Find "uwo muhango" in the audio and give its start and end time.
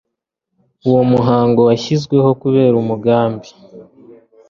0.87-1.59